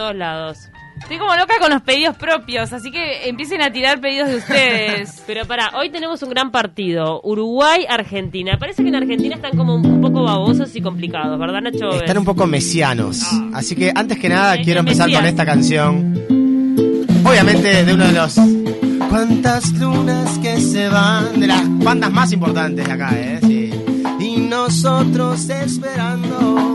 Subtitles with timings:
[0.00, 0.70] todos lados.
[1.02, 5.22] Estoy como loca con los pedidos propios, así que empiecen a tirar pedidos de ustedes.
[5.26, 7.20] Pero para, hoy tenemos un gran partido.
[7.22, 8.56] Uruguay-Argentina.
[8.58, 11.90] Parece que en Argentina están como un poco babosos y complicados, ¿verdad, Nacho?
[11.92, 13.22] Están un poco mesianos.
[13.54, 15.20] Así que antes que nada Eh, quiero empezar Mesías.
[15.20, 16.14] con esta canción.
[17.24, 18.36] Obviamente de uno de los...
[19.10, 23.40] Cuántas lunas que se van de las bandas más importantes de acá, ¿eh?
[23.42, 23.70] Sí.
[24.20, 26.69] Y nosotros esperando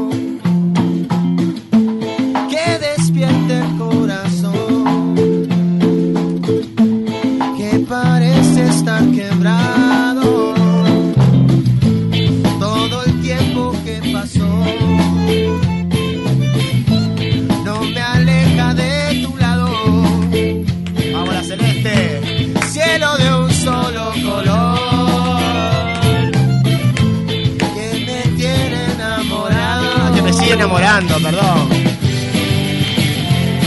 [30.65, 31.69] enamorando perdón.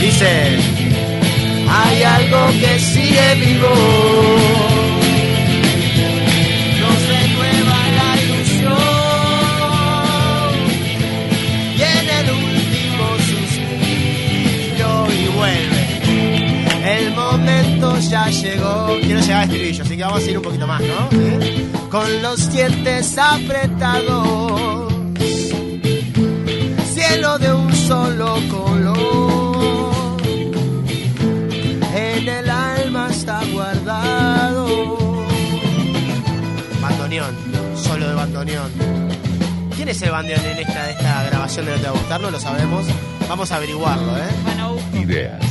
[0.01, 0.57] Dice
[1.71, 3.73] hay algo que sigue vivo.
[6.81, 8.73] Nos renueva la ilusión.
[11.77, 15.83] Y el último suspiro y vuelve.
[16.97, 20.67] El momento ya llegó quiero llegar al estribillo así que vamos a ir un poquito
[20.67, 21.09] más ¿no?
[21.89, 24.88] Con los dientes apretados
[27.29, 30.17] cielo de un solo color
[31.95, 35.25] en el alma está guardado.
[36.81, 37.35] Bandoneón,
[37.75, 38.71] solo de bandoneón.
[39.75, 42.21] ¿Quién es el bandoneón en esta, esta grabación de No Te Va a Gustar?
[42.21, 42.85] No lo sabemos.
[43.27, 45.01] Vamos a averiguarlo, ¿eh?
[45.01, 45.43] Ideas.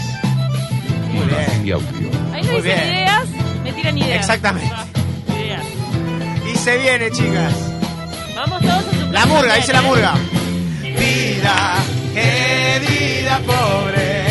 [1.12, 1.66] Muy bien.
[1.66, 1.88] Y audio.
[2.32, 2.88] ahí no Muy dicen bien.
[2.88, 3.28] ideas,
[3.64, 4.20] me tiran ideas.
[4.20, 4.72] Exactamente.
[4.74, 4.84] Ah,
[5.34, 5.64] ideas.
[6.52, 7.54] Y se viene, chicas.
[8.34, 10.14] Vamos todos a su La murga, dice la murga.
[10.98, 11.76] Vida,
[12.12, 14.27] qué vida pobre.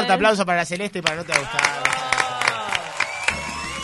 [0.00, 2.09] Fuerte aplauso para Celeste y para no te gustar.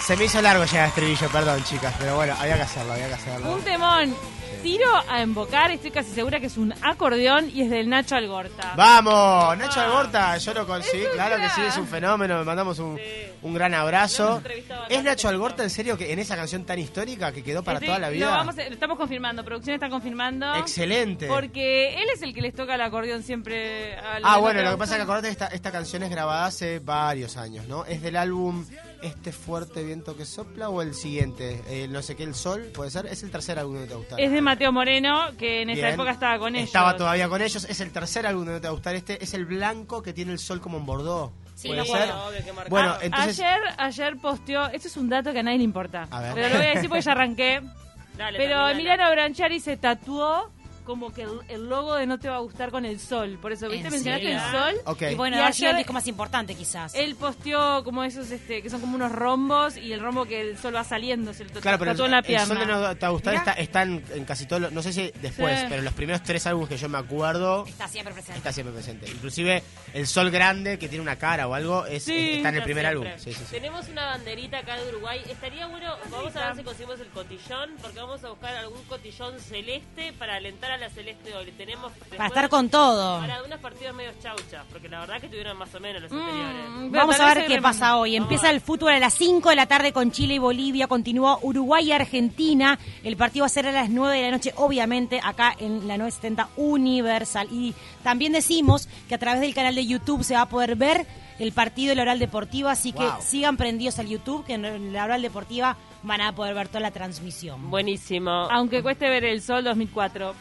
[0.06, 3.08] Se me hizo largo llegar a estribillo, perdón, chicas, pero bueno, había que hacerlo, había
[3.08, 3.52] que hacerlo.
[3.54, 4.14] Un temón.
[4.62, 8.72] Tiro a invocar, estoy casi segura que es un acordeón y es del Nacho Algorta.
[8.76, 12.96] Vamos, Nacho Algorta, yo lo conseguí, claro que sí, es un fenómeno, le mandamos un,
[12.96, 13.02] Sí.
[13.42, 14.42] un gran abrazo.
[14.88, 15.04] ¿Es.
[15.04, 17.98] Nacho Algorta en serio que en esa canción tan histórica que quedó para Sí, toda
[18.00, 18.28] la vida?
[18.30, 20.52] Vamos a- lo estamos confirmando, producción está confirmando.
[20.56, 21.26] Excelente.
[21.28, 24.76] Porque él es el que les toca el acordeón siempre al Ah, bueno, lo que
[24.78, 27.84] pasa es que acordate esta, esta canción es grabada hace varios años, ¿no?
[27.84, 28.64] Es del álbum
[29.02, 32.90] Este fuerte viento que sopla o el siguiente, Eh, no sé qué, El Sol, puede
[32.90, 33.06] ser.
[33.06, 34.20] Es el tercer álbum que no te va a gustar.
[34.20, 35.94] Es de Mateo Moreno, que en esa Bien.
[35.94, 36.66] época estaba con ellos.
[36.68, 37.64] Estaba todavía con ellos.
[37.64, 38.94] Es el tercer álbum que no te va a gustar.
[38.94, 41.32] Este es el blanco que tiene el sol como en Bordeaux.
[41.54, 42.10] Sí, ¿Puede ser?
[42.10, 42.70] obvio que marcó.
[42.70, 43.38] Bueno, Ah, entonces.
[43.40, 46.34] Ayer, ayer posteó, esto es un dato que a nadie le importa, A ver.
[46.34, 47.62] pero lo voy a decir porque ya arranqué.
[48.16, 48.68] Dale, pero.
[48.68, 50.50] Emiliano Branchari se tatuó
[50.86, 53.38] como que el, el logo de No te va a gustar con el sol.
[53.42, 53.88] Por eso, ¿viste?
[53.88, 55.10] ¿En Mencionaste el sol.
[55.10, 56.94] Y bueno, Y ha sido el disco más importante quizás.
[56.94, 60.56] Él posteó como esos, este, que son como unos rombos y el rombo que el
[60.58, 62.47] sol va saliendo, se lo Claro, pero el, en la el pierna.
[62.47, 64.72] sol de no te va a gustar está, está en, en casi todos los.
[64.72, 65.66] No sé si después, Sí.
[65.69, 67.66] pero los primeros tres álbumes que yo me acuerdo.
[67.66, 68.38] Está siempre presente.
[68.38, 69.10] Está siempre presente.
[69.10, 69.62] Inclusive
[69.94, 72.84] el sol grande que tiene una cara o algo es, Sí, está en el primer
[72.84, 73.10] siempre.
[73.10, 73.21] álbum.
[73.24, 73.50] Sí, sí, sí.
[73.50, 75.21] Tenemos una banderita acá de Uruguay.
[75.28, 79.38] Estaría bueno, vamos a ver si conseguimos el cotillón, porque vamos a buscar algún cotillón
[79.41, 81.52] celeste para alentar a la celeste hoy.
[81.52, 83.20] Tenemos después- Para estar con todo.
[83.20, 86.18] Para unos partidos medio chauchas, porque la verdad que tuvieron más o menos los Mm,
[86.18, 86.92] anteriores.
[86.92, 88.16] Vamos a ver qué pasa hoy.
[88.16, 90.86] Empieza el fútbol a las 5 de la tarde con Chile y Bolivia.
[90.86, 92.78] Continúa Uruguay y Argentina.
[93.02, 95.96] El partido va a ser a las 9 de la noche, obviamente, acá en la
[95.98, 97.48] 970 Universal.
[97.50, 101.06] Y también decimos que a través del canal de YouTube se va a poder ver
[101.38, 102.70] el partido de la Oral Deportiva.
[102.72, 106.68] Así que sigan prendidos al YouTube, que en la Oral Deportiva van a poder ver
[106.68, 107.70] toda la transmisión.
[107.70, 108.30] Buenísimo.
[108.30, 110.34] Aunque cueste ver el sol 2004.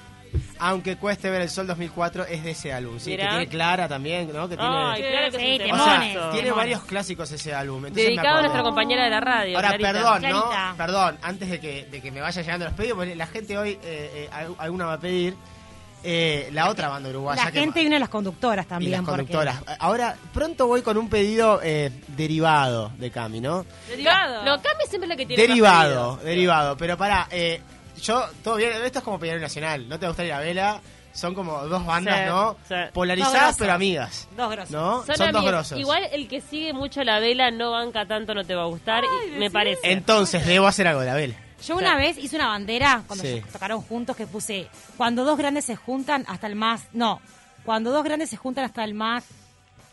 [0.58, 3.10] Aunque cueste ver el sol 2004 es de ese álbum, ¿sí?
[3.12, 3.24] Mirá.
[3.26, 4.48] Que tiene Clara también, ¿no?
[4.48, 5.82] Que tiene, Ay, claro que Sí, es un temones.
[5.82, 6.30] o sea, temazo.
[6.30, 6.56] tiene temones.
[6.56, 7.78] varios clásicos ese álbum.
[7.86, 8.48] entonces me Dedicado a acordé.
[8.48, 9.56] nuestra compañera de la radio.
[9.58, 9.92] Ahora, Clarita.
[9.92, 10.70] perdón, Clarita.
[10.72, 10.78] ¿no?
[10.78, 13.72] Perdón, antes de que, de que me vaya llegando los pedidos, porque la gente hoy,
[13.72, 15.36] eh, eh, al- alguna va a pedir
[16.08, 17.46] eh, la otra banda uruguaya.
[17.46, 18.92] La que- gente y una de las conductoras y también.
[18.92, 19.56] las porque- conductoras.
[19.80, 23.66] Ahora, pronto voy con un pedido eh, derivado de Cami, ¿no?
[23.90, 24.46] Derivado.
[24.46, 26.24] No, Cami siempre es la que tiene más Derivado, pedidos.
[26.24, 26.78] derivado.
[26.78, 27.60] Pero pará, eh,
[28.06, 30.82] yo, todo bien, esto es como Peñarol Nacional, no te gusta ir a vela,
[31.14, 32.58] son como dos bandas, Sí, ¿no?
[32.68, 32.76] sí.
[32.94, 34.72] Polarizadas pero amigas, Dos grosos.
[34.72, 35.04] ¿no?
[35.06, 35.80] Son, Son, dos grosos.
[35.80, 39.04] Igual el que sigue mucho la vela no banca tanto, no te va a gustar,
[39.28, 39.80] y me parece.
[39.92, 41.36] Entonces, debo hacer algo de la vela.
[41.66, 43.42] Yo una vez hice una bandera cuando Sí.
[43.52, 44.68] tocaron juntos que puse
[44.98, 47.22] cuando dos grandes se juntan hasta el más no
[47.64, 49.24] cuando dos grandes se juntan hasta el más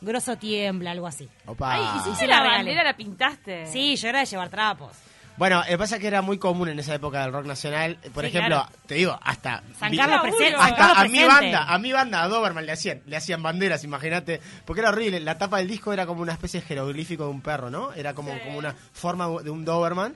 [0.03, 1.29] grosso tiembla algo así.
[1.47, 1.73] Opa.
[1.75, 3.67] Ay, hiciste se la bandera, la pintaste.
[3.69, 4.91] Sí, yo era de llevar trapos.
[5.37, 7.97] Bueno, lo que pasa es que era muy común en esa época del rock nacional.
[8.13, 8.69] Por Sí, seguro, claro.
[8.87, 9.63] te digo, hasta...
[9.79, 10.57] San Carlos presente.
[10.59, 13.85] Hasta Hasta a mi banda, a mi banda, a Doberman le hacían, le hacían banderas,
[13.85, 17.31] imagínate, porque era horrible, la tapa del disco era como una especie de jeroglífico de
[17.31, 17.93] un perro, ¿no?
[17.95, 20.15] Era como, como una forma de un Doberman.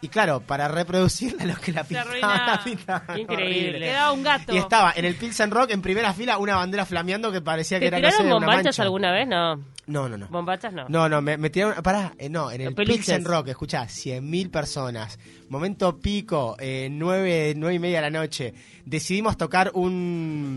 [0.00, 3.80] Y claro, para reproducirla los que la pintaban, la increíble.
[3.80, 4.54] Quedaba un gato.
[4.54, 7.90] Y estaba en el Pilsen Rock en primera fila una bandera flameando que parecía que
[7.90, 8.82] ¿Te era no sé, tiraron una bombachas mancha.
[8.82, 9.26] alguna vez?
[9.26, 9.56] No.
[9.86, 10.28] No, no, no.
[10.28, 10.86] ¿Bombachas no?
[10.88, 11.82] No, no, me, me tiraron.
[11.82, 12.74] Pará, eh, no, en el.
[12.74, 15.18] Pilsen Rock, escuchá, 100.000 personas.
[15.48, 18.54] Momento pico, eh, 9, nueve y media de la noche.
[18.84, 20.56] Decidimos tocar un.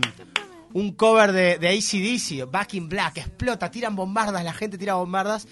[0.74, 5.46] Un cover de, de ACDC, Back in Black, explota, tiran bombardas, la gente tira bombardas.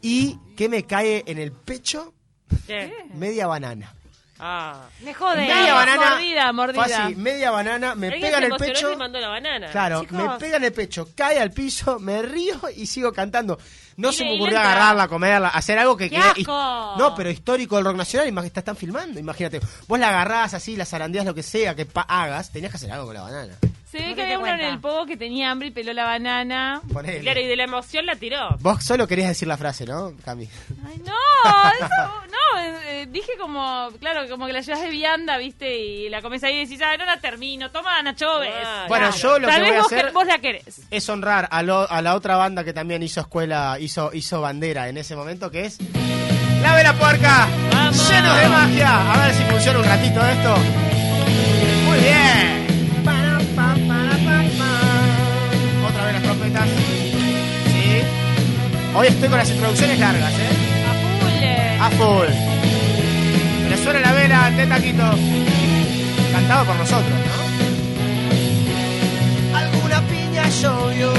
[0.00, 2.14] Y que me cae en el pecho
[2.66, 2.92] ¿Qué?
[3.14, 3.92] media banana.
[4.44, 4.86] Ah.
[5.04, 5.36] Me jode.
[5.46, 6.10] Media banana.
[6.10, 7.04] Mordida, mordida.
[7.06, 8.90] Así, media banana, me Alguien pega en se el emocionó y pecho.
[8.90, 9.70] te mandó la banana.
[9.70, 10.18] Claro, Chicos.
[10.18, 13.56] me pega en el pecho, cae al piso, me río y sigo cantando.
[13.98, 16.40] No Y se me y ocurrió agarrarla, comerla, hacer algo que ¡Qué quede asco!
[16.40, 19.60] his- No, pero histórico del rock nacional, imag- te están filmando, imagínate.
[19.86, 22.90] Vos la agarrás así, la zarandeás, lo que sea que pa- hagas, tenías que hacer
[22.90, 23.54] algo con la banana.
[23.92, 26.04] Se ve No que había uno en el pogo que tenía hambre y peló la
[26.04, 26.80] banana.
[26.92, 27.20] Ponele.
[27.20, 28.56] Claro, y de la emoción la tiró.
[28.60, 30.48] Vos solo querías decir la frase, ¿no, Cami?
[30.88, 31.12] Ay, no,
[31.78, 36.08] eso, no, eh, eh, dije como, claro, como que la llevas de vianda, viste, y
[36.08, 38.50] la comes ahí y decís, ah, no la termino, toma Nacho Ves.
[38.64, 39.20] Ah, Bueno, claro.
[39.22, 40.80] yo lo Tal que vez voy a vos, hacer que- vos la querés.
[40.90, 44.88] es honrar a, lo- a la otra banda que también hizo escuela, hizo, hizo bandera
[44.88, 45.76] en ese momento, que es
[46.62, 47.46] La Vela Puerca,
[48.08, 49.12] llenos de magia.
[49.12, 50.56] A ver si funciona un ratito esto.
[51.86, 52.51] Muy bien.
[56.42, 58.02] Sí.
[58.94, 60.48] Hoy estoy con las introducciones largas, ¿eh?
[60.88, 61.32] A full.
[61.80, 62.26] A full.
[63.70, 65.04] Le suena la vela de Taquito.
[66.32, 67.12] Cantado por nosotros,
[69.50, 69.56] ¿no?
[69.56, 71.12] Alguna piña llovió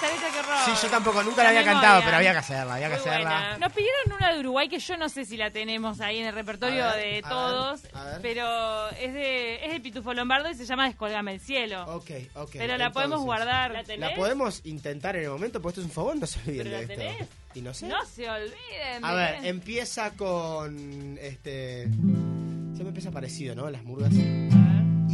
[0.00, 0.64] Me letra que roba.
[0.64, 1.80] Sí, yo tampoco, nunca la había Memoria.
[1.80, 3.30] cantado, pero había que hacerla, había que Muy hacerla.
[3.30, 3.58] buena.
[3.58, 6.34] Nos pidieron una de Uruguay que yo no sé si la tenemos ahí en el
[6.34, 8.18] repertorio ver, de a ver, todos, a ver.
[8.22, 11.84] pero es de es de Pitufo Lombardo y se llama Descolgame el cielo.
[11.96, 12.50] Ok, ok.
[12.52, 13.72] pero la podemos guardar.
[13.72, 14.10] ¿La tenés?
[14.10, 16.70] La podemos intentar en el momento, porque esto es un favor, no se olviden ¿Pero
[16.78, 17.04] de la esto.
[17.16, 17.28] tenés?
[17.54, 17.86] Y no sé.
[17.88, 19.04] No se olviden.
[19.04, 21.84] A ver, empieza con este.
[21.84, 23.68] Siempre empieza parecido, ¿no?
[23.70, 24.12] Las murgas.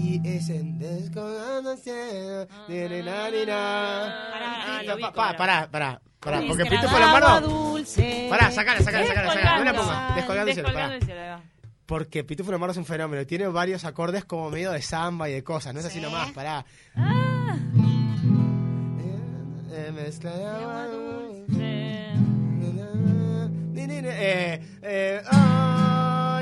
[0.04, 2.46] Y es en descolgándose.
[3.50, 4.12] ahora.
[5.14, 5.36] Pará,
[5.70, 6.40] pará, pará.
[6.40, 6.64] Dice Porque
[7.00, 7.48] Lombardo.
[7.48, 8.26] dulce.
[8.28, 9.58] Pará, sacala, sacala, sacala, sacala.
[9.58, 9.72] No la
[10.48, 11.42] el cielo, pará.
[11.86, 13.24] Porque Pitufo Lombardo es un fenómeno.
[13.26, 15.72] Tiene varios acordes como medio de samba y de cosas.
[15.72, 16.04] No es así Sí.
[16.04, 16.64] nomás, pará.
[16.96, 17.56] Ah.
[19.72, 21.94] Eh, mezcla de agua dulce.
[24.16, 25.22] Eh, eh,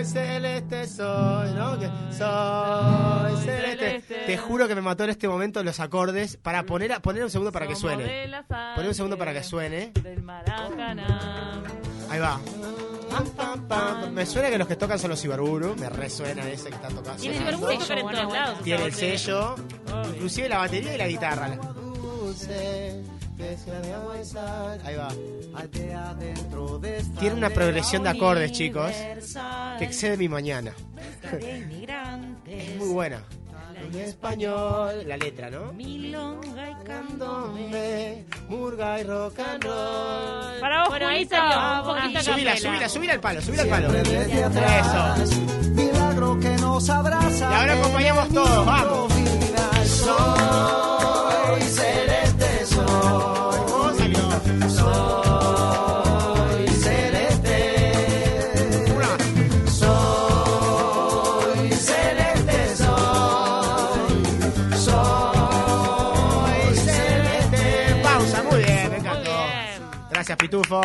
[0.02, 1.78] ay, celeste soy, ¿no?
[1.78, 3.76] Que soy celeste.
[3.78, 4.22] celeste.
[4.26, 6.36] Te juro que me mató en este momento los acordes.
[6.36, 8.28] Para poner, a- poner un segundo para que suene.
[8.74, 9.92] Poné un segundo para que suene.
[12.10, 12.40] Ahí va.
[14.12, 15.76] Me suena que los que tocan son los Ibarburu.
[15.76, 17.20] Me resuena ese que está tocando.
[17.20, 18.58] Tiene el gusto sello, en todos lados.
[18.62, 19.54] Tiene el sello,
[20.14, 21.58] inclusive la batería y la guitarra.
[23.42, 24.80] Dulce, mezcla de agua y sal.
[24.84, 25.08] Ahí va.
[27.18, 28.92] Tiene una progresión de acordes, chicos,
[29.78, 30.72] que excede mi mañana.
[32.46, 33.22] Es muy buena.
[33.84, 35.72] En español, la letra, ¿no?
[35.72, 38.24] milonga y candombe.
[38.48, 40.60] Murga y rock and roll.
[40.60, 41.36] Para vos, Bueno, ahí Julito.
[41.36, 42.56] salió un poquito a Subila, capela.
[42.70, 43.90] subila, subila al palo, subila al palo.
[43.90, 45.36] Siempre desde atrás,
[45.70, 47.50] milagro que nos abraza.
[47.50, 49.12] Y ahora acompañamos todos, vamos.
[70.42, 70.80] Gracias, Pitufo.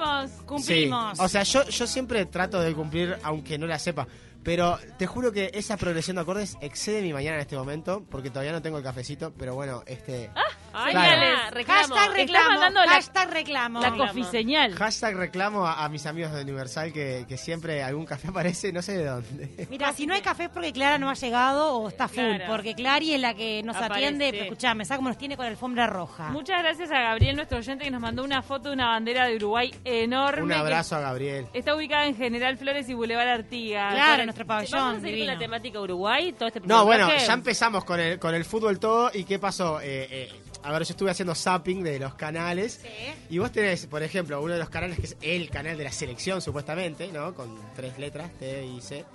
[0.00, 0.30] Cumplimos.
[0.46, 1.18] Cumplimos.
[1.18, 1.24] Sí.
[1.24, 4.06] O sea, yo, yo siempre trato de cumplir, aunque no la sepa.
[4.42, 8.30] Pero te juro que esa progresión de acordes excede mi mañana en este momento, porque
[8.30, 10.30] todavía no tengo el cafecito, pero bueno, este...
[10.72, 11.16] Ay, Claro.
[11.20, 11.94] mira, reclamo.
[11.96, 12.48] Hashtag reclamo.
[12.48, 13.80] mandando la- hashtag reclamo.
[13.82, 14.74] La coffee señal.
[14.76, 18.80] Hashtag reclamo a, a mis amigos de Universal que, que siempre algún café aparece, no
[18.80, 19.66] sé de dónde.
[19.68, 22.36] Mira, si no hay café es porque Clara no ha llegado o está full.
[22.46, 23.94] Porque Clary es la que nos Aparece.
[24.06, 24.28] atiende.
[24.30, 26.30] Pero escuchame, ¿sabes cómo nos tiene con la alfombra roja?
[26.30, 29.36] Muchas gracias a Gabriel, nuestro oyente, que nos mandó una foto de una bandera de
[29.36, 30.42] Uruguay enorme.
[30.42, 31.46] Un abrazo a Gabriel.
[31.52, 33.94] Está ubicada en General Flores y Boulevard Artigas.
[33.94, 34.94] Claro, Con- nuestro ¿Vamos a pabellón.
[35.00, 35.26] seguir divino.
[35.26, 36.32] con la temática Uruguay?
[36.32, 39.10] Todo este No, bueno, ya empezamos con el, con el fútbol todo.
[39.12, 39.80] ¿Y qué pasó?
[39.80, 40.32] Eh, eh,
[40.62, 42.84] a ver, yo estuve haciendo zapping de los canales.
[43.30, 45.92] Y vos tenés, por ejemplo, uno de los canales que es el canal de la
[45.92, 47.34] selección, supuestamente, ¿no?
[47.34, 49.04] Con tres letras, T y C.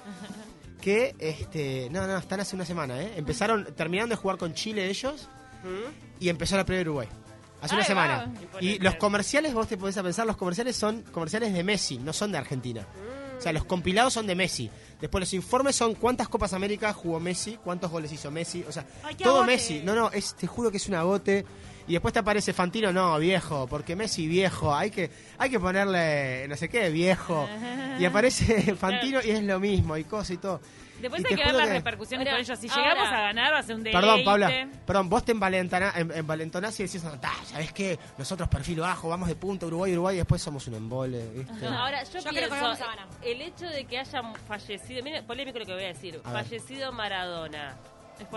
[0.82, 3.14] Que, este, no, no, están hace una semana, ¿eh?
[3.16, 5.28] Empezaron, terminaron de jugar con Chile ellos
[6.20, 7.08] y empezó la previa de Uruguay.
[7.62, 8.34] Hace una semana.
[8.60, 12.14] Y los comerciales, vos te podés a pensar, los comerciales son comerciales de Messi, no
[12.14, 12.86] son de Argentina.
[13.38, 14.70] O sea, los compilados son de Messi.
[15.02, 18.64] Después los informes son cuántas Copas América jugó Messi, cuántos goles hizo Messi.
[18.68, 19.52] O sea, Ay, todo agote.
[19.52, 19.82] Messi.
[19.84, 21.46] No, no, es, te juro que es un agote.
[21.88, 26.48] Y después te aparece Fantino, no, viejo, porque Messi viejo, hay que, hay que ponerle
[26.48, 27.48] no sé qué, viejo.
[28.00, 30.60] Y aparece Fantino y es lo mismo, y cosa y todo.
[31.00, 32.58] Después Y hay que ver las que- repercusiones Ahora, con ellos.
[32.60, 34.00] Si ahora- llegamos a ganar, va a ser un deleite.
[34.08, 34.70] Perdón, Paula.
[34.88, 38.00] Perdón, vos te envalentana- en- envalentonás y decís, no, ta, ¿sabés qué?
[38.18, 41.54] Nosotros perfil bajo, vamos de punta, Uruguay, Uruguay, y después somos un embole, ¿viste?
[41.70, 43.08] No, ahora, yo, Yo creo que pienso, vamos a ganar.
[43.22, 46.44] el hecho de que haya fallecido, mira, polémico lo que voy a decir, A ver.
[46.46, 47.76] fallecido Maradona.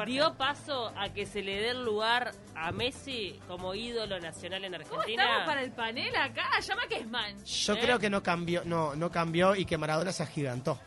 [0.06, 4.72] Dio paso a que se le dé el lugar a Messi como ídolo nacional en
[4.72, 5.22] ¿Cómo Argentina.
[5.22, 6.48] estamos para el panel acá?
[6.60, 7.44] Llama que es man.
[7.44, 7.78] Yo ¿Eh?
[7.80, 10.78] creo que no cambió, no, no cambió y que Maradona se agigantó.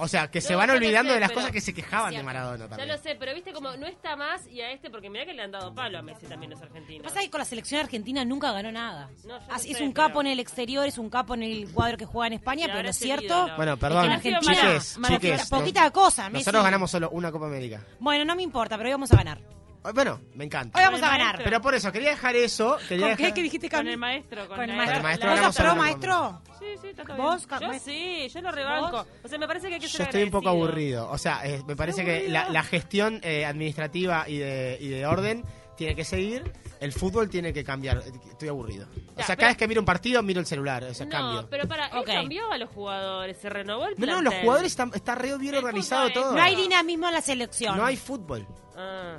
[0.00, 1.74] O sea, que se van ya lo olvidando sé, de las pero- cosas que se
[1.74, 2.88] quejaban de Maradona Ya también.
[2.88, 5.42] lo sé, pero viste como no está más y a este, porque mira que le
[5.42, 7.02] han dado palo a Messi también los argentinos.
[7.02, 9.10] Pasa que con la selección argentina nunca ganó nada.
[9.26, 11.98] No, es sé, un capo pero- en el exterior, es un capo en el cuadro
[11.98, 13.24] que juega en España, pero lo es cierto.
[13.24, 13.56] ídolo.
[13.56, 16.42] Bueno, es perdón, que en Argentina- chiques, poquita no- cosa, Messi.
[16.44, 17.82] Nosotros ganamos solo una Copa América.
[17.98, 19.57] Bueno, no me importa, pero hoy vamos a ganar.
[19.88, 20.78] Eh, Bueno, me encanta.
[20.78, 21.18] Hoy vamos a ganar.
[21.26, 21.44] maestro.
[21.44, 22.76] Pero por eso, quería dejar eso.
[22.88, 23.22] Quería ¿Con qué?
[23.22, 23.90] dejar- ¿Qué dijiste, Con Cami?
[23.90, 24.46] el maestro.
[24.48, 24.86] Con, Con el maestro.
[24.86, 26.42] Con el maestro ¿Vos sos pro, maestro?
[26.58, 27.72] Sí, sí, está todo ¿Vos, bien.
[27.72, 28.90] Yo sí, yo lo rebanco.
[28.98, 29.06] ¿Vos?
[29.24, 31.08] O sea, me parece que hay que ser Yo estoy un poco aburrido.
[31.10, 35.06] O sea, eh, me parece que la, la gestión eh, administrativa y de, y de
[35.06, 35.44] orden
[35.76, 36.50] tiene que seguir.
[36.80, 38.02] El fútbol tiene que cambiar.
[38.30, 38.86] Estoy aburrido.
[38.86, 40.84] O sea, pero- cada vez que miro un partido, miro el celular.
[40.84, 41.46] O sea, No, cambio.
[41.50, 42.06] pero para, él Ok.
[42.06, 44.24] cambió a los jugadores, se renovó el No, no, plantel.
[44.24, 46.34] los jugadores están, está re bien El organizado todo.
[46.34, 47.76] No hay dinamismo en la selección.
[47.76, 48.46] No hay fútbol.
[48.76, 49.16] Ah.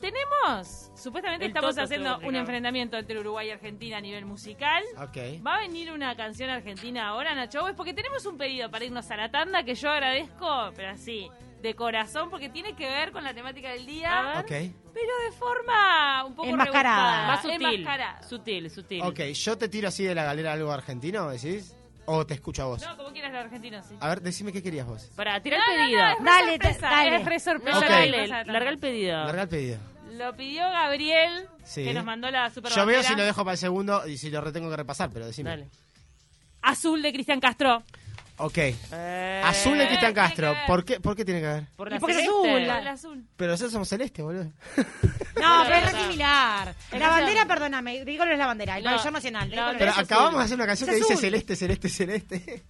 [0.00, 4.82] Tenemos, supuestamente El estamos Toto haciendo un enfrentamiento entre Uruguay y Argentina a nivel musical.
[4.98, 5.44] Ok.
[5.46, 7.66] ¿Va a venir una canción argentina ahora, Nacho?
[7.68, 11.28] Es porque tenemos un pedido para irnos a la tanda que yo agradezco, pero así,
[11.62, 14.44] de corazón, porque tiene que ver con la temática del día, A ver.
[14.44, 14.74] Ok.
[14.94, 16.96] pero de forma un poco Enmascarada.
[16.96, 17.62] rebuscada, Más sutil.
[17.80, 18.22] enmascarada.
[18.22, 19.02] Sutil, sutil.
[19.02, 21.74] Ok, yo te tiro así de la galera algo argentino, ¿decís?
[22.10, 22.80] ¿O te escucho a vos?
[22.80, 23.94] No, como quieras de argentino, sí.
[24.00, 25.10] A ver, decime qué querías vos.
[25.14, 26.00] Para, tira No, el pedido.
[26.24, 27.16] Dale, dale.
[27.16, 27.78] Es re sorpresa.
[27.78, 27.84] Ok.
[27.84, 29.24] la Dale, larga el pedido.
[29.24, 29.78] Larga el pedido.
[30.12, 31.84] Lo pidió Gabriel, Sí.
[31.84, 33.08] que nos mandó la super Yo veo bandera.
[33.08, 35.50] si lo dejo para el segundo y si lo retengo que repasar, pero decime.
[35.50, 35.68] Dale.
[36.62, 37.82] Azul de Cristian Castro.
[38.38, 38.58] Ok.
[38.58, 40.52] Eh, Azul de Cristian tiene Castro.
[40.54, 40.60] que.
[40.66, 41.66] ¿Por qué, ¿Por qué tiene que ver?
[41.76, 43.24] Por ¿Y la por qué es azul?
[43.36, 44.44] Pero nosotros somos celeste, boludo.
[45.40, 46.74] No, pero es similar.
[46.98, 49.50] La bandera, perdóname, digo no es la bandera, el No, pabellón nacional.
[49.78, 50.38] Pero acabamos azul.
[50.38, 52.64] de hacer una canción Es que dice celeste, celeste, celeste.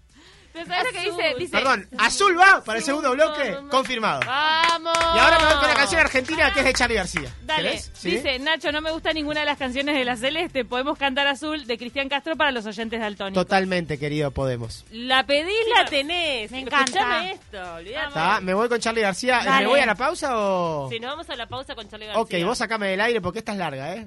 [0.66, 1.50] ¿Sabes lo que dice?
[1.50, 3.50] Perdón, azul va para el segundo bloque.
[3.50, 3.68] no, no.
[3.68, 4.20] Confirmado.
[4.26, 4.96] ¡Vamos!
[5.14, 7.30] Y ahora me voy con la canción argentina que es de Charlie García.
[7.42, 7.78] Dale.
[7.78, 8.10] ¿Sí?
[8.10, 11.66] dice Nacho, no me gusta ninguna de las canciones de la Celeste, podemos cantar Azul
[11.66, 13.44] de Cristian Castro para los oyentes daltónicos.
[13.44, 14.84] Totalmente, querido, podemos.
[14.90, 16.50] La pedís, la tenés.
[16.50, 16.84] Me encanta.
[16.84, 18.08] Escuchame esto, olvidate.
[18.08, 18.40] ¿Está?
[18.40, 19.40] ¿Me voy con Charlie García?
[19.44, 19.64] Dale.
[19.64, 20.88] ¿Me voy a la pausa o...?
[20.90, 22.22] Si nos vamos a la pausa con Charlie García.
[22.22, 24.06] Ok, vos sacame del aire porque esta es larga, ¿eh?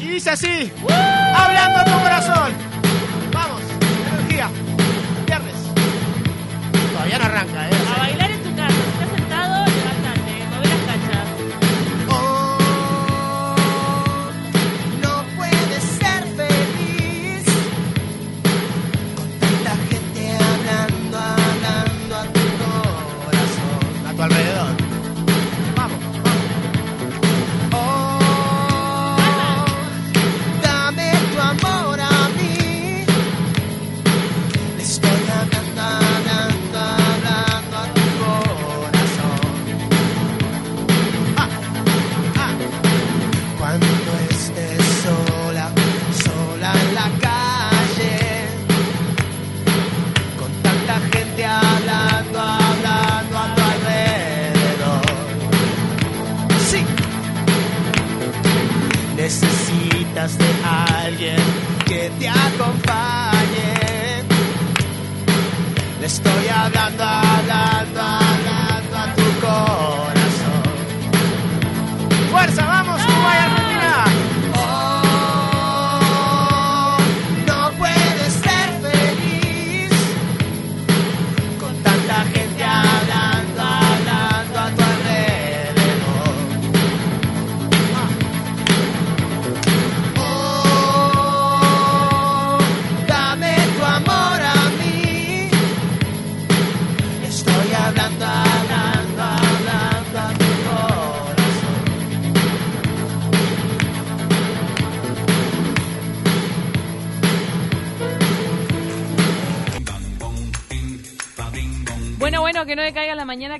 [0.00, 0.72] Y dice así.
[1.34, 2.52] Hablando a tu corazón.
[3.32, 3.60] Vamos,
[4.12, 4.50] energía.
[7.42, 7.81] A bailar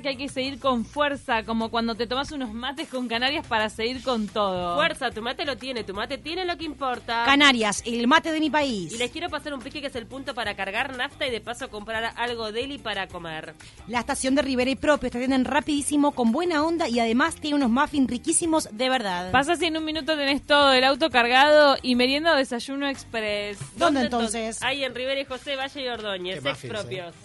[0.01, 3.69] que hay que seguir con fuerza, como cuando te tomas unos mates con Canarias para
[3.69, 4.75] seguir con todo.
[4.75, 7.23] Fuerza, tu mate lo tiene, tu mate tiene lo que importa.
[7.25, 8.93] Canarias, el mate de mi país.
[8.93, 11.41] Y les quiero pasar un pique que es el punto para cargar nafta y de
[11.41, 13.53] paso comprar algo deli para comer.
[13.87, 17.55] La estación de Rivera y Propio te atienden rapidísimo, con buena onda y además tiene
[17.57, 19.31] unos muffins riquísimos de verdad.
[19.31, 23.57] Pasas y en un minuto tenés todo, el auto cargado y merienda o desayuno express.
[23.77, 24.61] ¿Dónde entonces?
[24.61, 27.15] Ahí en Rivera y José, Valle y Ordóñez, ex muffins, propios.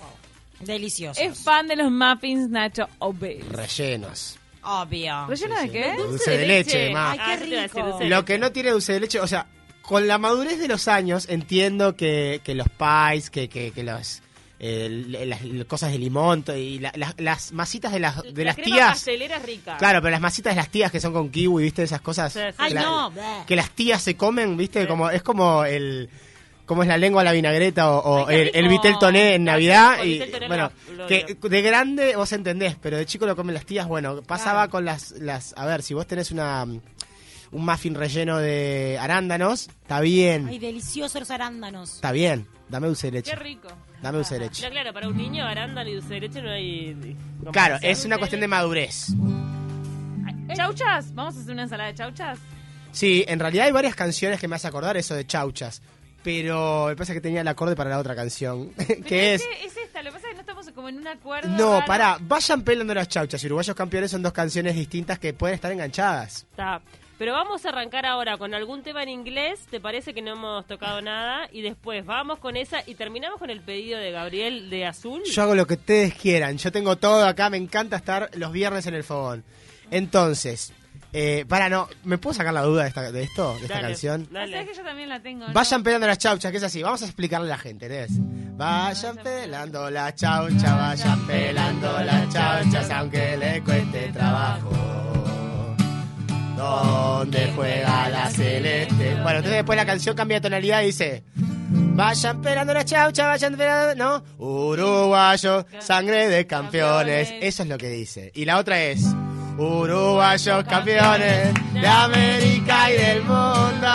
[0.60, 1.22] Deliciosos.
[1.22, 3.40] Es fan de los muffins Nacho Obey.
[3.42, 4.36] Rellenos.
[4.62, 5.26] Obvio.
[5.28, 5.94] ¿Relleno de qué?
[5.96, 7.12] Dulce de leche, ma.
[7.12, 7.82] Ay, qué Ah, rico.
[7.86, 9.47] dulce de Lo que no tiene dulce de leche, o sea,
[9.82, 14.21] con la madurez de los años entiendo que, que los pies, que, que, que los,
[14.58, 14.88] eh,
[15.26, 18.44] las, las cosas de limón to- y la- las- las masitas de las, de La
[18.50, 18.88] las crema tías.
[18.90, 19.76] pastelera es rica.
[19.78, 21.84] Claro, pero las masitas de las tías que son con kiwi, ¿viste?
[21.84, 22.32] Esas cosas.
[22.32, 22.54] Sí, sí.
[22.58, 23.12] Ay, la- no.
[23.47, 24.82] Que las tías se comen, ¿viste?
[24.82, 24.86] Sí.
[24.88, 26.10] Como, es como el...
[26.69, 29.35] Como es la lengua a la vinagreta o, o Ay, qué el, el vitel toné
[29.35, 30.04] en Navidad.
[30.04, 31.49] y bueno, lo- lo que odio.
[31.50, 33.89] de grande vos entendés, pero de chico lo comen las tías.
[33.89, 34.71] Bueno, pasaba Claro.
[34.71, 35.54] con las, las...
[35.57, 36.65] A ver, si vos tenés una
[37.50, 40.47] un muffin relleno de arándanos, está bien.
[40.49, 41.95] Ay, deliciosos los arándanos.
[41.95, 42.47] Está bien.
[42.69, 43.31] Dame dulce de leche.
[43.31, 43.69] Qué rico.
[44.02, 44.61] Dame dulce de leche.
[44.61, 47.17] Ya, claro, para un niño, arándano y dulce de leche no hay...
[47.50, 49.07] Claro, es una cuestión de madurez.
[50.54, 51.15] ¿Chauchas?
[51.15, 52.39] ¿Vamos a hacer una ensalada de chauchas?
[52.93, 55.83] Sí, en realidad hay varias canciones que me hace acordar eso de chauchas.
[56.28, 58.69] Pero me pasa que tenía el acorde para la otra canción,
[59.06, 59.43] que es...
[59.64, 61.49] Es esta, lo que pasa es que no estamos como en un acuerdo.
[61.49, 61.86] No, raro.
[61.86, 63.43] pará, vayan pelando las chauchas.
[63.43, 66.47] y Uruguayos campeones son dos canciones distintas que pueden estar enganchadas.
[66.50, 66.82] Está.
[67.17, 70.67] Pero vamos a arrancar ahora con algún tema en inglés, ¿te parece que no hemos
[70.67, 71.49] tocado nada?
[71.50, 75.23] Y después vamos con esa y terminamos con el pedido de Gabriel de Azul.
[75.25, 76.58] Yo hago lo que ustedes quieran.
[76.58, 77.49] Yo tengo todo acá.
[77.49, 79.45] Me encanta estar los viernes en el fogón.
[79.91, 80.75] Entonces,
[81.12, 83.88] eh, para no, ¿me puedo sacar la duda de, esta- de esto, de esta Dale,
[83.88, 84.26] canción?
[84.28, 84.52] Ah, Dale.
[84.52, 85.47] ¿Sabes que yo también la tengo?
[85.49, 85.52] ¿no?
[85.54, 86.82] Vayan pelando las chauchas, que es así.
[86.82, 88.10] Vamos a explicarle a la gente, ¿ves?
[88.56, 94.71] Vayan pelando las chauchas, vayan pelando las chauchas, aunque le cueste trabajo.
[96.56, 99.14] ¿Dónde juega la celeste?
[99.23, 101.25] Bueno, entonces después la canción cambia de tonalidad y dice...
[101.71, 103.94] Vayan pelando las chauchas, vayan pelando...
[103.94, 104.44] ¿No?
[104.44, 107.32] Uruguayo, sangre de campeones.
[107.40, 108.30] Eso es lo que dice.
[108.34, 109.04] Y la otra es...
[109.58, 113.88] Uruguayos campeones de América y del mundo.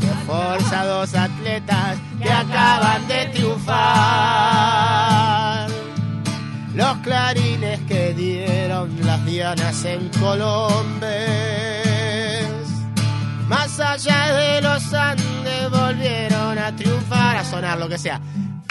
[0.00, 4.42] Que forzados atletas que acaban de triunfar.
[6.74, 11.12] Los clarines que dieron las dianas en Colombes.
[13.46, 18.20] Más allá de los Andes volvieron a triunfar, a sonar, lo que sea.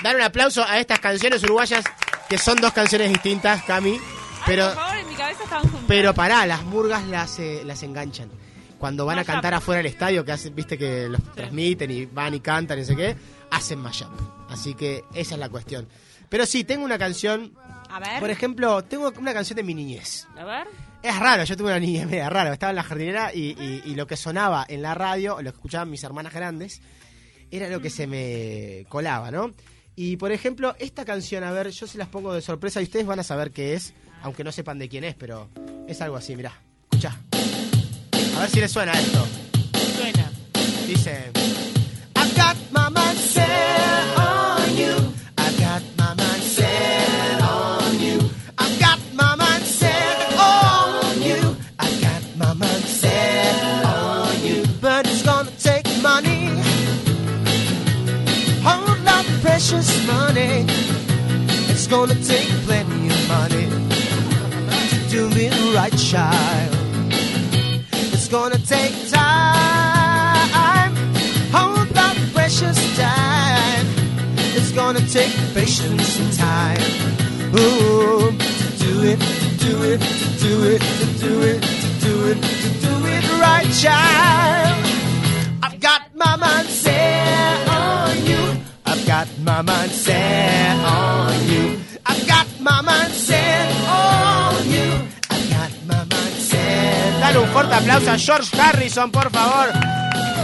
[0.03, 1.85] Dar un aplauso a estas canciones uruguayas,
[2.27, 3.97] que son dos canciones distintas, Cami.
[4.41, 5.85] Ay, Pero, por favor, en mi cabeza estaban juntas.
[5.87, 8.29] pero pará, las murgas las, eh, las enganchan.
[8.77, 9.33] Cuando van a Mashup.
[9.33, 12.81] cantar afuera del estadio, que hacen, viste que los transmiten y van y cantan y
[12.81, 13.15] no sé qué,
[13.51, 14.09] hacen mashup.
[14.49, 15.87] Así que esa es la cuestión.
[16.29, 17.53] Pero sí, tengo una canción,
[17.89, 18.19] A ver.
[18.19, 20.25] por ejemplo, tengo una canción de mi niñez.
[20.37, 20.67] A ver.
[21.03, 22.53] Es raro, yo tuve una niñez media rara.
[22.53, 25.57] Estaba en la jardinera y, y- y lo que sonaba en la radio, lo que
[25.57, 26.81] escuchaban mis hermanas grandes,
[27.51, 29.51] era lo que se me colaba, ¿no?
[29.95, 33.05] Y por ejemplo, esta canción, a ver, yo se las pongo de sorpresa y ustedes
[33.05, 35.49] van a saber qué es, aunque no sepan de quién es, pero
[35.87, 36.53] es algo así, mirá.
[36.91, 37.15] Escucha.
[38.35, 39.25] A ver si le suena esto.
[39.97, 40.31] Suena.
[40.87, 41.31] Dice.
[42.15, 45.13] I got my mind set on you.
[45.37, 48.19] I got my mind set on you.
[48.57, 51.55] I got my mind set on you.
[51.79, 54.63] I got my mind set on you.
[54.81, 56.49] But it's gonna take money.
[58.63, 60.65] Whole lot precious money.
[61.69, 63.90] It's gonna take plenty of money.
[65.29, 66.75] It right, child.
[68.13, 70.95] It's gonna take time.
[71.51, 73.85] Hold that precious time.
[74.57, 76.81] It's gonna take patience and time.
[77.55, 82.13] Ooh, to do it, to do it, to do it, to do it, to do
[82.31, 84.85] it, to do it right, child.
[85.63, 88.41] I've got my mind set on you.
[88.85, 91.60] I've got my mind set on you.
[97.51, 99.69] Fuerte aplauso a George Harrison, por favor,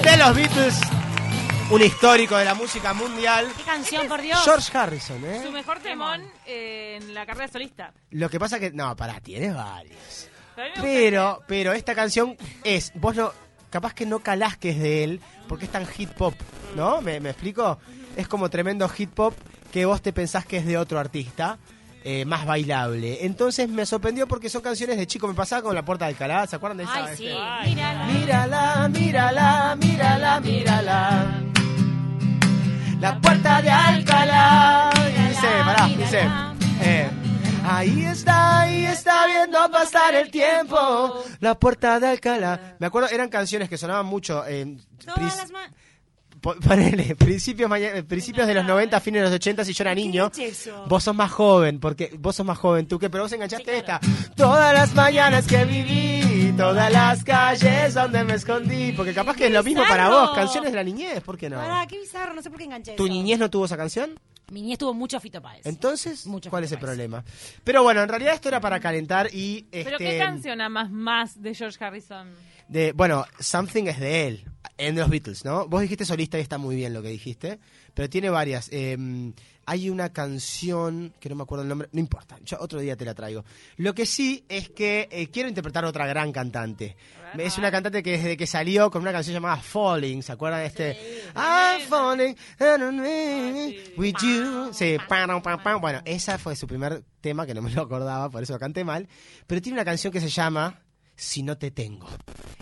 [0.01, 0.79] de los Beatles.
[1.69, 3.47] Un histórico de la música mundial.
[3.57, 4.39] ¿Qué canción, por Dios?
[4.43, 5.41] George Harrison, ¿eh?
[5.43, 7.93] Su mejor temón eh, en la carrera solista.
[8.11, 8.71] Lo que pasa que.
[8.71, 10.29] No, pará, tienes varios.
[10.81, 12.91] Pero, Pero, esta canción es.
[12.95, 13.33] Vos no.
[13.69, 16.33] Capaz que no calás que es de él, porque es tan hit pop,
[16.75, 17.01] ¿no?
[17.01, 17.79] ¿Me, me explico?
[18.15, 19.33] Es como tremendo hit pop
[19.73, 21.57] que vos te pensás que es de otro artista.
[22.09, 23.25] Eh, más bailable.
[23.25, 25.27] Entonces me sorprendió porque son canciones de chico.
[25.27, 26.47] Me pasaba con La Puerta de Alcalá.
[26.47, 26.93] ¿Se acuerdan de esa?
[27.05, 27.27] Ay, sí.
[27.27, 27.37] Este?
[27.37, 27.75] Ay,
[28.13, 28.87] Mírala.
[28.89, 31.43] Mírala, mírala, mírala.
[33.01, 34.89] La puerta de Alcalá.
[35.29, 36.29] Dice, pará, dice.
[36.81, 37.09] eh,
[37.65, 41.23] ahí está, ahí está viendo pasar el tiempo.
[41.41, 42.75] La puerta de Alcalá.
[42.79, 44.45] Me acuerdo, eran canciones que sonaban mucho.
[44.47, 45.51] en Todas las
[46.67, 50.31] Ponele, principios, eh, principios de los 90, fines de los 80, si yo era niño.
[50.31, 50.85] ¿Qué es eso?
[50.87, 53.99] Vos sos más joven, porque vos sos más joven, tú que, pero vos enganchaste esta.
[54.35, 59.51] Todas las mañanas que viví, todas las calles donde me escondí, porque capaz que es
[59.51, 61.57] lo mismo para vos, canciones de la niñez, ¿por qué no?
[61.57, 63.13] Pará, qué bizarro, no sé por qué enganché ¿Tu eso.
[63.13, 64.19] niñez no tuvo esa canción?
[64.49, 65.65] Mi niñez tuvo mucho Fito Páez.
[65.65, 67.21] Entonces, Mucho ¿cuál es el problema?
[67.65, 71.41] Pero bueno, en realidad esto era para calentar y ¿Pero este qué canción amas más
[71.41, 72.29] de George Harrison?
[72.69, 74.45] de bueno, Something es de él,
[74.77, 75.67] en los Beatles, ¿no?
[75.67, 77.59] Vos dijiste solista y está muy bien lo que dijiste,
[77.93, 78.69] pero tiene varias.
[78.71, 79.33] Eh,
[79.67, 83.03] hay una canción que no me acuerdo el nombre, no importa, yo otro día te
[83.03, 83.43] la traigo.
[83.75, 86.95] Lo que sí es que eh, quiero interpretar a otra gran cantante.
[87.37, 90.67] Es una cantante que desde que salió con una canción llamada Falling, ¿se acuerdan de
[90.67, 90.97] este?
[91.35, 92.35] I'm falling
[93.97, 94.73] with you.
[94.73, 94.97] Sí.
[95.81, 98.85] Bueno, esa fue su primer tema que no me lo acordaba, por eso lo canté
[98.85, 99.09] mal.
[99.45, 100.81] Pero tiene una canción que se llama
[101.17, 102.07] Si no te tengo.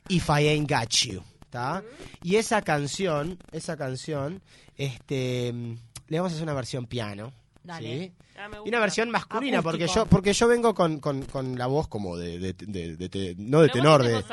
[0.10, 1.23] If I ain't got you.
[1.56, 1.84] ¿Está?
[2.24, 4.41] Y esa canción, esa canción,
[4.78, 5.76] este, mm,
[6.10, 7.32] le vamos a hacer una versión piano.
[7.63, 8.00] Dale.
[8.00, 8.12] ¿sí?
[8.38, 11.88] Ah, Y una versión masculina, porque yo, porque yo vengo con, con, con la voz
[11.88, 14.24] como de, de- de- de- de- no de Pero tenor, de,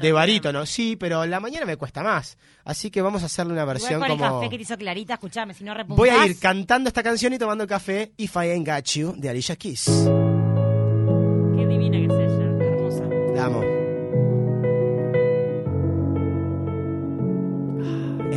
[0.00, 2.36] de barítono, sí, pero en la mañana me cuesta más.
[2.64, 4.22] Así que vamos a hacerle una Igual versión el como...
[4.40, 5.96] café que te hizo Clarita, escuchame, si no repuntás...
[5.96, 9.30] Voy a ir cantando esta canción y tomando café, If I Ain't Got You, de
[9.30, 9.88] Alicia Keys.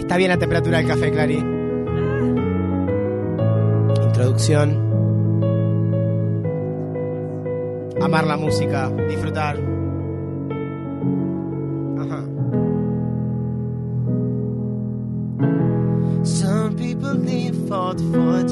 [0.09, 1.37] Está bien la temperatura del café, Clary.
[4.07, 4.71] Introducción.
[8.01, 9.57] Amar la música, disfrutar.
[11.99, 12.23] Ajá.
[16.23, 18.43] Some people live for the four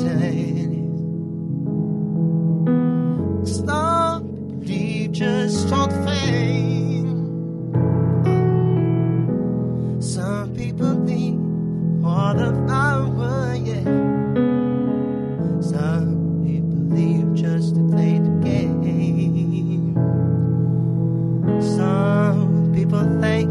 [12.67, 13.83] power, yeah.
[15.61, 19.93] Some people just to play the game.
[21.61, 23.49] Some people think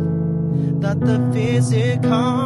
[0.80, 2.45] that the physical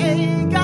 [0.00, 0.55] ain't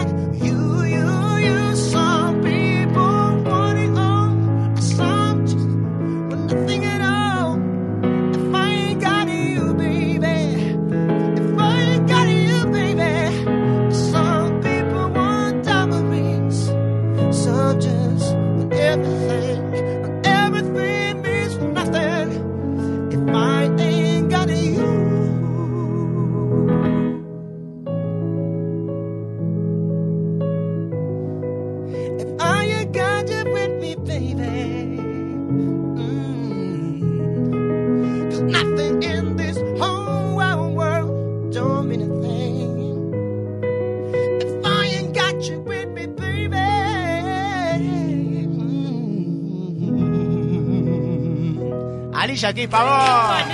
[52.54, 53.48] Keys, pavón.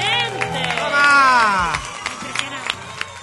[0.79, 1.73] ¡Toma!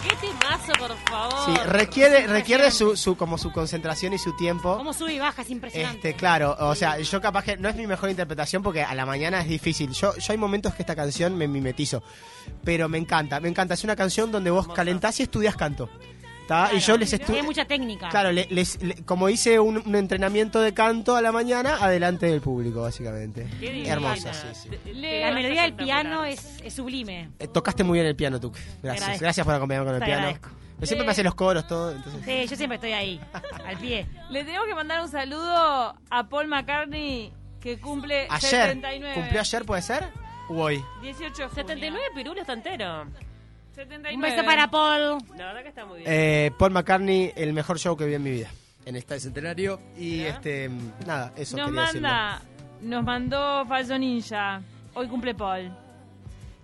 [0.08, 1.46] ¡Qué temazo, por favor!
[1.46, 4.78] Sí, requiere, requiere su, su, como su concentración y su tiempo.
[4.78, 6.10] Cómo sube y baja, es impresionante.
[6.10, 9.06] Este, claro, o sea, yo capaz que no es mi mejor interpretación porque a la
[9.06, 9.92] mañana es difícil.
[9.92, 12.04] Yo, yo hay momentos que esta canción me mimetizo,
[12.64, 13.74] pero me encanta, me encanta.
[13.74, 15.90] Es una canción donde vos calentás y estudias canto.
[16.48, 16.70] ¿Tá?
[16.74, 17.44] y yo les Tiene estudio.
[17.44, 18.10] mucha técnica.
[18.10, 22.82] Claro, les, como hice un, un entrenamiento de canto a la mañana, adelante del público,
[22.82, 23.48] básicamente.
[23.60, 23.88] Qué.
[23.88, 24.94] Hermosa, sí, sí.
[24.94, 27.30] La melodía del piano es, es sublime.
[27.40, 28.52] Eh, tocaste muy bien el piano, tú.
[28.82, 29.20] Gracias.
[29.20, 30.22] Gracias por acompañarme con el Te piano.
[30.28, 30.50] agradezco.
[30.78, 31.92] Pero siempre me hace los coros, todo.
[31.94, 32.22] Entonces...
[32.26, 33.22] Sí, yo siempre estoy ahí,
[33.66, 34.06] al pie.
[34.30, 37.32] Le tenemos que mandar un saludo a Paul McCartney
[37.62, 38.50] que cumple Ayer.
[38.50, 39.14] 79.
[39.16, 40.04] ¿Cumplió ayer, puede ser?
[40.50, 40.84] ¿O hoy?
[41.02, 41.50] 18 de junio.
[41.56, 43.06] 79 pirulos está entero.
[43.76, 44.16] 79.
[44.16, 45.18] Un beso para Paul.
[45.38, 46.10] La verdad que está muy bien.
[46.12, 48.50] Eh, Paul McCartney, el mejor show que vi en mi vida.
[48.86, 49.80] En este centenario.
[49.98, 50.70] Y este,
[51.06, 52.08] nada, eso Nos quería decirlo.
[52.08, 52.42] manda,
[52.82, 54.62] nos mandó Falso Ninja.
[54.94, 55.72] Hoy cumple Paul.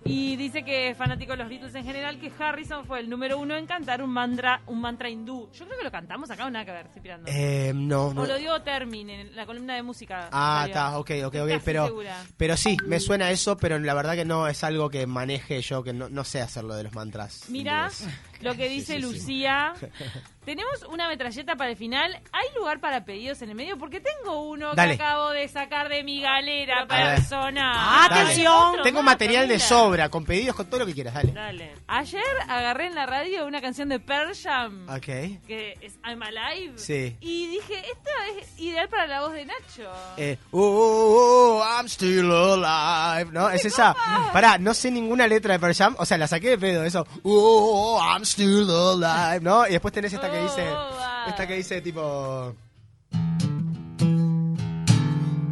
[0.04, 3.38] Y dice que es fanático de los Beatles en general, que Harrison fue el número
[3.38, 5.48] uno en cantar un mantra, un mantra hindú.
[5.52, 7.30] Yo creo que lo cantamos acá o nada que ver, estoy pirando.
[7.30, 8.22] Eh, no, no.
[8.22, 10.28] O lo dio Termin en la columna de música.
[10.32, 11.62] Ah, está, ok, ok, ok.
[11.64, 12.16] Pero, segura.
[12.36, 15.82] pero sí, me suena eso, pero la verdad que no es algo que maneje yo,
[15.84, 17.44] que no, no sé hacerlo de los mantras.
[17.48, 18.18] Mira hindúes.
[18.42, 19.02] Lo que dice sí, sí.
[19.02, 19.72] Lucía.
[20.44, 22.20] Tenemos una metralleta para el final.
[22.32, 23.78] ¿Hay lugar para pedidos en el medio?
[23.78, 24.96] Porque tengo uno Dale.
[24.96, 27.72] que acabo de sacar de mi galera personal.
[27.76, 28.22] Ah, Dale.
[28.22, 28.82] atención.
[28.82, 31.32] Tengo más, material de sobra, con pedidos, con todo lo que quieras, dale.
[31.32, 31.74] Dale.
[31.86, 34.88] Ayer agarré en la radio una canción de Pearl Jam.
[34.88, 35.04] Ok.
[35.46, 36.72] Que es I'm Alive.
[36.76, 37.16] Sí.
[37.20, 39.92] Y dije, esta es ideal para la voz de Nacho.
[40.16, 43.48] Eh, oh, oh, oh, I'm still alive, ¿no?
[43.48, 43.94] Es esa.
[44.32, 47.06] Pará, no sé ninguna letra de Pearl Jam, o sea, la saqué de pedo, eso.
[47.22, 49.66] Oh, oh, oh, I'm still alive, ¿no?
[49.66, 52.54] Y después tenés esta que dice, Oh, esta que dice tipo...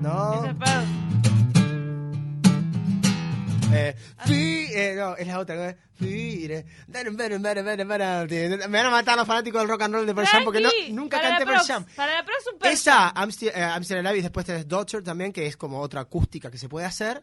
[0.02, 0.44] No,
[3.72, 5.74] eh, fi- eh, no, es la otra, ¿no?
[8.68, 10.70] Me van a matar los fanáticos del rock and roll de Pearl Jam porque no,
[10.92, 11.84] nunca canté Pearl Jam.
[11.94, 13.62] Para la próxima Esa, I'm Still, eh,
[14.08, 17.22] Alive, después tenés Daughter también, que es como otra acústica que se puede hacer.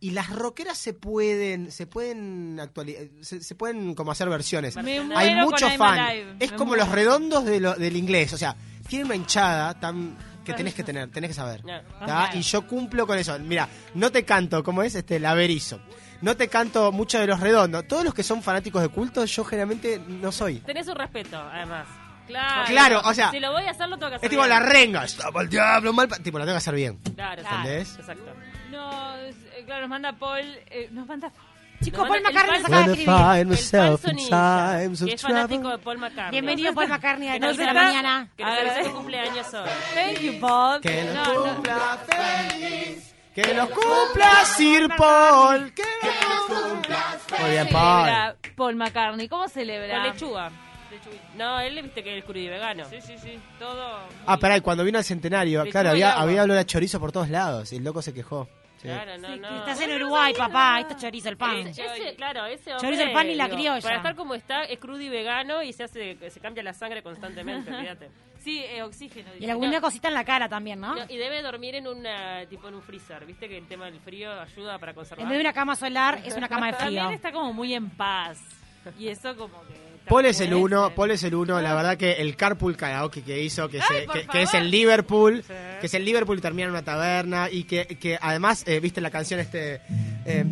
[0.00, 4.76] Y las rockeras se pueden, se pueden actualizar, se, se pueden como hacer versiones.
[4.76, 6.36] Me Hay muero mucho con I'm fan.
[6.38, 6.84] Es me como muero.
[6.84, 8.32] los redondos de lo- del inglés.
[8.32, 8.54] O sea,
[8.86, 11.62] tiene una hinchada tan que tenés que tener, tenés que saber.
[12.34, 13.36] Y yo cumplo con eso.
[13.40, 15.80] Mira, no te canto, como es este laberizo.
[16.22, 17.86] No te canto mucho de los redondos.
[17.86, 20.56] Todos los que son fanáticos de culto, yo generalmente no soy.
[20.60, 21.86] Tenés un respeto, además.
[22.26, 22.64] Claro.
[22.66, 24.26] Claro, o sea, Si lo voy a hacer, lo tengo que hacer.
[24.26, 24.48] es tipo bien.
[24.50, 25.04] la renga.
[25.04, 26.08] Estaba el diablo mal.
[26.22, 26.98] Tipo, la tengo que hacer bien.
[27.14, 27.96] Claro, ¿Entendés?
[27.98, 28.32] Exacto.
[28.70, 30.40] No, es- claro, nos manda Paul.
[30.70, 31.30] eh, nos manda.
[31.82, 33.08] Chicos, Nos Paul McCartney se acaba de escribir.
[34.98, 36.30] El que es fanático de Paul McCartney.
[36.32, 38.28] Bienvenido Paul McCartney a las Nos 10 de la mañana.
[38.36, 39.68] Que nos su cumpleaños hoy.
[39.94, 40.80] Thank you, Paul.
[40.80, 41.54] Que los No, no.
[41.54, 43.14] cumpla feliz.
[43.32, 45.72] Que los cumpla Sir Paul.
[45.72, 48.10] Que los cumpla Muy bien, Paul.
[48.56, 49.28] Paul McCartney?
[49.28, 49.94] ¿Cómo celebra?
[50.00, 50.50] Con lechuga.
[51.36, 52.84] No, él viste que es crudo y vegano.
[52.90, 53.38] Sí, sí, sí.
[53.60, 54.00] Todo.
[54.26, 57.72] Ah, pará, cuando vino al centenario, claro, había, había olor a chorizo por todos lados.
[57.72, 58.48] Y el loco se quejó.
[58.80, 58.86] Sí.
[58.88, 59.58] Claro, no, no.
[59.58, 60.76] Estás en Uruguay, papá.
[60.76, 61.56] Ahí está chorizo el pan.
[61.66, 63.82] Ese, ese, claro, ese hombre, Chorizo, el pan y la digo, criolla.
[63.82, 67.02] Para estar como está, es crudo y vegano y se hace se cambia la sangre
[67.02, 68.08] constantemente, fíjate.
[68.38, 69.30] Sí, eh, oxígeno.
[69.38, 70.94] Y alguna cosita en la cara también, ¿no?
[70.94, 73.98] No, y debe dormir en una tipo en un freezer, ¿viste que el tema del
[74.00, 75.22] frío ayuda para conservar?
[75.24, 77.16] En vez de una cama solar, es una cama de También frío.
[77.16, 78.40] está como muy en paz.
[78.98, 80.94] Y eso como que Paul es el uno, ser.
[80.96, 84.26] Paul es el uno, la verdad que el carpool karaoke que hizo, que, Ay, que,
[84.26, 85.52] que es el Liverpool, Sí.
[85.80, 89.00] que es el Liverpool y termina en una taberna y que, que además, eh, viste
[89.00, 89.80] la canción este,
[90.24, 90.44] eh,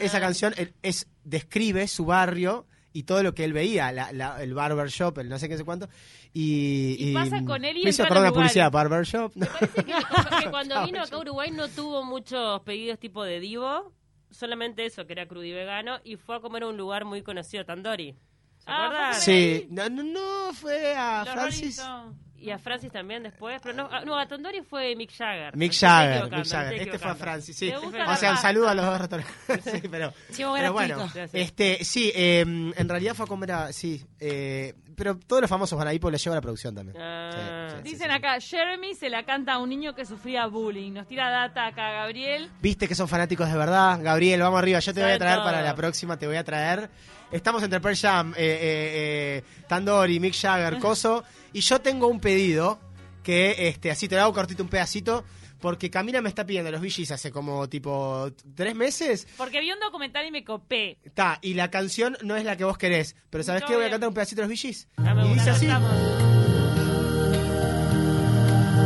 [0.00, 4.40] esa canción eh, es describe su barrio y todo lo que él veía, la, la-
[4.42, 5.88] el barbershop, el no sé qué sé cuánto,
[6.32, 9.46] y, Y pasa con él y me hizo acordar una publicidad, barbershop, no.
[9.46, 9.92] Parece que,
[10.44, 13.92] que cuando vino acá a Uruguay no tuvo muchos pedidos tipo de divo,
[14.34, 17.22] solamente eso, que era crudo y vegano, y fue a comer a un lugar muy
[17.22, 18.12] conocido, Tandoori.
[18.58, 19.14] ¿Se Ah, acuerdan?
[19.14, 21.78] Sí, no, no, no, fue a Los Francis.
[21.78, 22.20] Rolling Stones.
[22.36, 25.56] Y a Francis también después, pero no, ah, no a Tandoori fue Mick Jagger.
[25.56, 26.74] Mick Jagger, Mick Jagger.
[26.82, 27.14] Este fue a.
[27.14, 27.70] Francis, sí.
[27.72, 29.26] Gusta O la sea, un saludo a los dos ratones.
[29.64, 33.72] sí, pero, Sí, vos pero bueno, este, sí, eh, en realidad fue a comer a,
[33.72, 36.96] sí, eh, pero todos los famosos van ahí porque les lleva la producción también.
[37.00, 37.30] Ah.
[37.32, 38.16] Sí, sí, sí, Dicen sí.
[38.16, 40.92] acá, Jeremy se la canta a un niño que sufría bullying.
[40.92, 42.50] Nos tira data acá Gabriel.
[42.60, 45.44] Viste que son fanáticos de verdad, Gabriel, vamos arriba, yo te voy a traer todo.
[45.44, 46.90] para la próxima, te voy a traer.
[47.30, 52.20] Estamos entre Pearl Jam, eh, eh, eh, Tandori, Mick Jagger, Coso, y yo tengo un
[52.20, 52.78] pedido
[53.22, 55.24] que, este, así te lo hago cortito un pedacito,
[55.64, 59.80] porque Camila me está pidiendo los VGs hace como tipo tres meses Porque vi un
[59.80, 60.98] documental y me copé.
[61.02, 63.76] Está, y la canción no es la que vos querés, pero ¿sabés No, qué?
[63.76, 64.88] Voy a cantar un pedacito de los VGs.
[65.24, 65.66] Y dice así.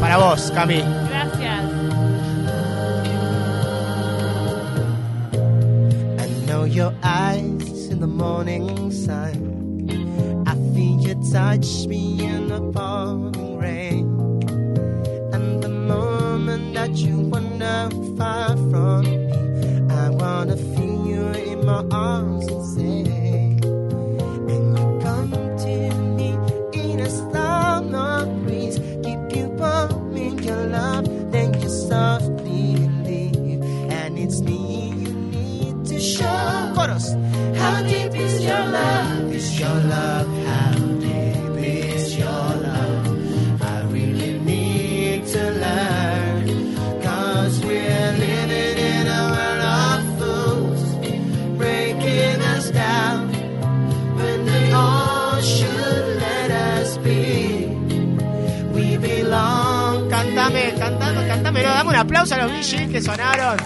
[0.00, 0.76] Para vos, Cami.
[1.08, 1.64] Gracias.
[6.20, 10.46] I know your eyes in the morning sun.
[10.46, 14.06] I feel you touch me in the pouring rain.
[15.32, 15.68] And the
[16.38, 18.07] woman that you are now.
[62.18, 63.56] Aplauso a los VGs que sonaron.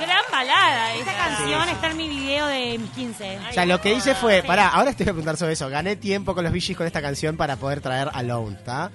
[0.00, 1.18] Gran balada Esta esa.
[1.28, 3.38] canción está en mi video de mis 15.
[3.48, 5.66] O sea, lo que hice fue, pará, ahora te voy a preguntar sobre eso.
[5.70, 8.90] Gané tiempo con los VGs con esta canción para poder traer Alone, ¿está?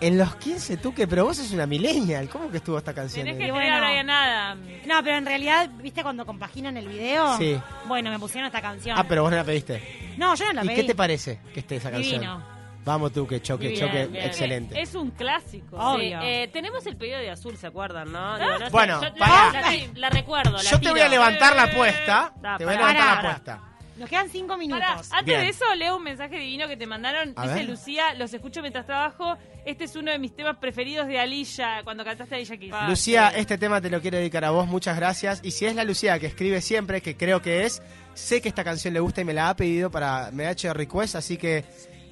[0.00, 2.28] En los 15 tú que, pero vos sos una millennial.
[2.30, 3.26] ¿Cómo que estuvo esta canción?
[3.26, 3.76] Tenés que Y bueno.
[3.76, 4.66] a Brian Adams.
[4.86, 7.36] No, pero en realidad, ¿viste cuando compaginan el video?
[7.36, 7.58] Sí.
[7.86, 8.96] Bueno, me pusieron esta canción.
[8.98, 10.14] Ah, pero vos no la pediste.
[10.16, 10.76] No, yo no la ¿Y pedí.
[10.76, 12.20] qué te parece que esté esa canción?
[12.20, 12.55] Divino.
[12.86, 14.24] Vamos tú, que choque, Bien, choque, bien.
[14.24, 14.80] excelente.
[14.80, 15.76] Es un clásico.
[15.76, 16.20] Obvio.
[16.20, 18.38] Sí, eh, tenemos el pedido de azul, ¿se acuerdan, no?
[18.38, 19.52] Digo, no sé, Bueno, yo- pará.
[19.52, 21.08] La, la- la recuerdo, la Yo te voy a tiro.
[21.20, 22.32] levantar la Eh, apuesta.
[22.40, 23.60] da, Te voy a levantar la apuesta.
[23.96, 24.84] Nos quedan cinco minutos.
[24.84, 25.40] Pará, antes Bien.
[25.40, 27.32] de eso leo un mensaje divino que te mandaron.
[27.34, 27.64] A Dice ver.
[27.70, 29.36] Lucía, los escucho mientras trabajo.
[29.64, 32.72] Este es uno de mis temas preferidos de Alicia, cuando cantaste Alicia Keys.
[32.72, 33.40] Ah, Lucía, sí.
[33.40, 35.40] este tema te lo quiero dedicar a vos, muchas gracias.
[35.42, 37.82] Y si es la Lucía que escribe siempre, que creo que es,
[38.14, 40.72] sé que esta canción le gusta y me la ha pedido para, me ha hecho
[40.74, 41.64] request, así que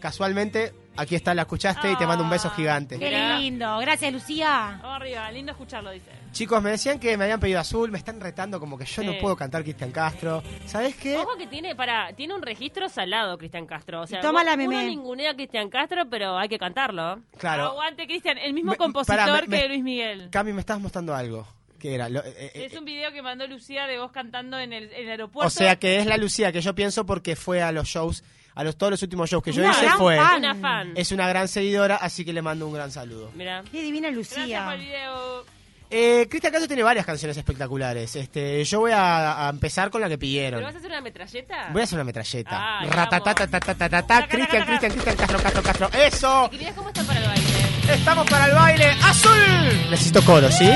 [0.04, 2.54] casualmente aquí está, la escuchaste y te mando un beso Ah.
[2.54, 2.98] gigante.
[2.98, 3.78] Qué lindo.
[3.78, 4.78] Gracias, Lucía.
[4.82, 6.10] Vamos arriba, lindo escucharlo, dice.
[6.32, 9.12] Chicos, me decían que me habían pedido azul, me están retando como que yo no
[9.12, 9.18] Sí.
[9.20, 10.42] puedo cantar Cristian Castro.
[10.66, 11.16] ¿Sabes qué?
[11.16, 14.02] Ojo que tiene, para, tiene un registro salado Cristian Castro.
[14.02, 14.84] O sea, Y toma la uno meme.
[14.84, 17.20] ningunea a Cristian Castro, pero hay que cantarlo.
[17.38, 17.64] Claro.
[17.70, 20.28] Aguante, Cristian, el mismo Me- compositor pará, me- me- que Luis Miguel.
[20.30, 21.46] Cami, me estás mostrando algo.
[21.78, 22.08] ¿Qué era?
[22.10, 25.04] Lo- eh, eh, Es un video que mandó Lucía de vos cantando en el, en
[25.04, 25.46] el aeropuerto.
[25.48, 28.22] o sea que es la Lucía que yo pienso porque fue a los shows,
[28.54, 30.16] a los todos los últimos shows que yo Una hice fue.
[30.16, 30.38] fan.
[30.38, 30.92] Una fan.
[30.94, 33.30] Es una gran seguidora, así que le mando un gran saludo.
[33.34, 33.62] Mira.
[33.70, 34.74] Qué divina Gracias por el Lucía.
[34.76, 35.44] video.
[35.90, 38.16] Eh, Cristian Castro tiene varias canciones espectaculares.
[38.16, 40.62] Este, yo voy a, a empezar con la que ¿Pero pidieron.
[40.62, 41.68] vas a hacer una metralleta?
[41.72, 42.50] Voy a hacer una metralleta.
[42.80, 45.90] Ah, Ratatatatatata, Cristian, Cristian, Cristian Castro, Castro, Castro.
[45.92, 46.48] ¡Eso!
[46.50, 47.94] Querías cómo está para el baile.
[47.94, 49.88] Estamos para el baile azul.
[49.90, 50.68] Necesito coro, ¿sí?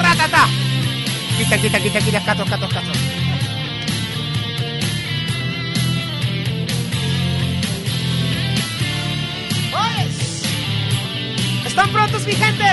[0.00, 0.46] Ratata.
[1.36, 2.92] Cristian, Cristian, Cristian, Cristian, Castro, Castro, Castro.
[11.84, 12.64] ¿Están prontos, mi gente?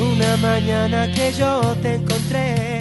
[0.00, 2.78] Una mañana que yo te encontré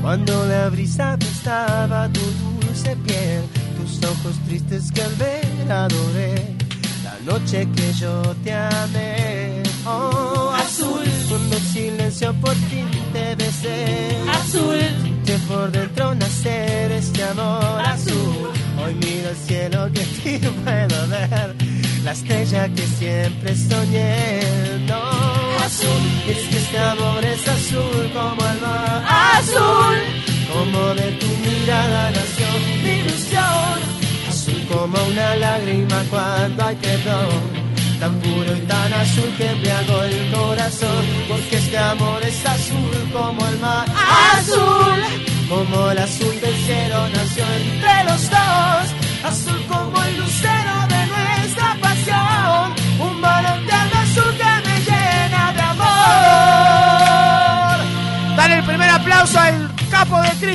[0.00, 3.42] Cuando la brisa apestaba tu dulce piel
[3.76, 6.56] Tus ojos tristes que al ver adoré
[7.04, 14.16] La noche que yo te amé Oh, azul Cuando el silencio por fin te besé
[14.40, 14.78] Azul.
[15.26, 18.55] que por dentro nacer este amor azul.
[18.86, 21.56] Hoy miro el cielo que ti puedo ver,
[22.04, 24.40] la estrella que siempre soñé.
[24.86, 25.02] No,
[25.64, 29.04] azul, es que este amor es azul como el mar.
[29.34, 29.96] Azul,
[30.52, 32.46] como de tu mirada nació
[32.84, 33.78] mi ilusión.
[34.28, 37.66] Azul como una lágrima cuando hay perdón.
[37.98, 41.04] Tan puro y tan azul que embriagó el corazón.
[41.28, 43.88] Porque este amor es azul como el mar.
[44.38, 45.00] Azul,
[45.48, 48.55] como el azul del cielo nació entre los dos.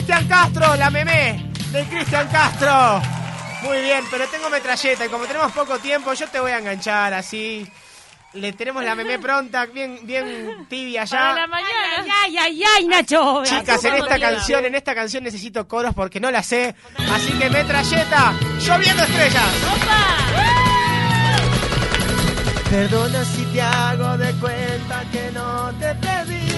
[0.02, 2.99] Cristian Castro, la memé de Cristian Castro.
[3.62, 7.14] Muy bien, pero tengo metralleta y como tenemos poco tiempo, yo te voy a enganchar
[7.14, 7.68] así.
[8.34, 11.47] Le tenemos la memé pronta, bien, bien tibia Para la ya.
[11.47, 12.16] mañana.
[12.24, 13.43] Ay, ay, ay, Nacho.
[13.45, 16.74] Chicas, en esta canción, en esta canción necesito coros porque no la sé.
[17.14, 19.54] Así que metralleta, lloviendo estrellas.
[22.72, 26.51] Perdona si te hago de cuenta que no te perdido.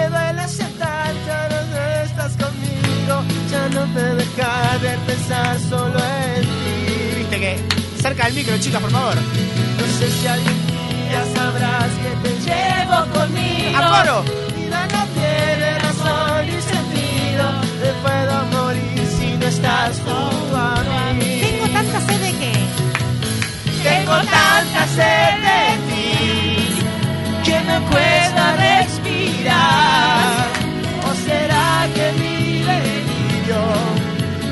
[0.00, 1.58] Me duele aceptar, ya no
[2.04, 3.22] estás conmigo.
[3.50, 7.18] Ya no te deja de pensar solo en ti.
[7.18, 7.52] Viste que
[8.00, 9.16] cerca del micro, chicas, por favor.
[9.16, 13.76] No sé si algún día sabrás que te llevo conmigo.
[13.78, 14.24] ¡A coro!
[14.56, 17.44] Vida no tiene razón ni sentido.
[17.82, 21.40] Me puedo morir si no estás junto a mí.
[21.42, 22.52] Tengo tanta sed de que.
[23.82, 26.04] Tengo tanta sed de ti
[27.44, 28.99] que me cuesta respirar.
[29.42, 33.62] ¿O será que mi delirio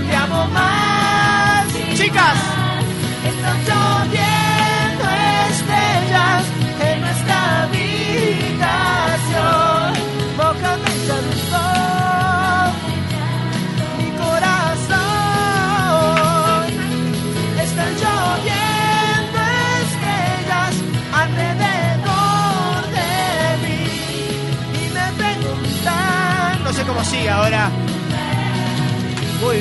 [0.08, 1.66] te amo más?
[1.94, 2.38] Chicas,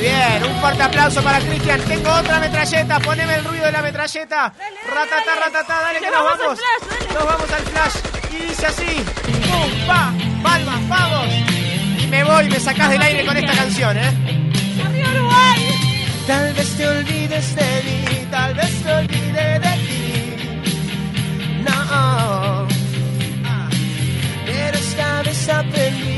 [0.08, 1.80] bien, un fuerte aplauso para Cristian.
[1.82, 4.52] Tengo otra metralleta, poneme el ruido de la metralleta.
[4.86, 6.58] Ratata, ratata, dale que nos vamos al vamos.
[6.58, 7.14] flash, dale.
[7.14, 7.96] Nos vamos al flash.
[8.32, 9.04] Y dice así:
[9.48, 10.12] ¡Pum, pa!
[10.42, 11.26] ¡Palmas, vamos!
[12.02, 14.10] Y me voy, me sacás del aire con esta canción, ¿eh?
[14.86, 15.60] ¡Arriba Uruguay!
[16.26, 20.04] Tal vez te olvides de mí, tal vez te olvide de ti.
[21.64, 23.68] No, Ah,
[24.46, 26.17] pero esta vez aprendí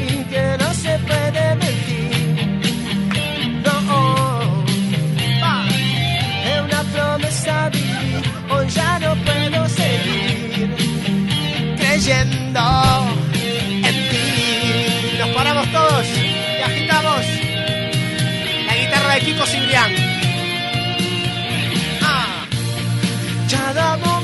[19.14, 19.92] de Kiko Cibrián.
[23.50, 24.19] Momento